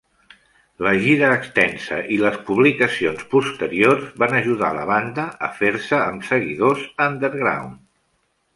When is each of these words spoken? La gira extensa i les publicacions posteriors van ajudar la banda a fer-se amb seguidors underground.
La 0.85 0.91
gira 1.01 1.27
extensa 1.33 1.99
i 2.15 2.17
les 2.21 2.39
publicacions 2.47 3.21
posteriors 3.35 4.07
van 4.25 4.33
ajudar 4.39 4.71
la 4.79 4.87
banda 4.93 5.27
a 5.49 5.51
fer-se 5.61 5.99
amb 6.09 6.27
seguidors 6.33 6.89
underground. 7.11 7.77